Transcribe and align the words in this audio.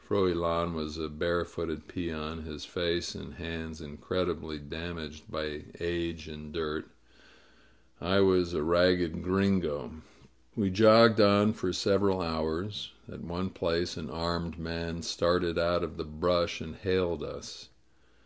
Froilan 0.00 0.72
was 0.72 0.96
a 0.96 1.10
barefooted 1.10 1.86
peon, 1.86 2.44
his 2.44 2.64
face 2.64 3.14
and 3.14 3.34
hands 3.34 3.82
incredibly 3.82 4.56
damaged 4.58 5.30
by 5.30 5.66
age 5.80 6.28
and 6.28 6.50
dirt; 6.50 6.86
I 8.00 8.20
was 8.20 8.54
a 8.54 8.62
ragged 8.62 9.22
Gringo. 9.22 9.78
•••We 10.56 10.70
jogged 10.70 11.20
on 11.20 11.52
for 11.52 11.74
several 11.74 12.22
hours. 12.22 12.92
At 13.06 13.20
one 13.20 13.50
place 13.50 13.98
an 13.98 14.08
armed 14.08 14.58
man 14.58 15.02
started 15.02 15.58
out 15.58 15.84
of 15.84 15.98
the 15.98 16.04
brush 16.04 16.62
and 16.62 16.74
hailed 16.74 17.22
us. 17.22 17.68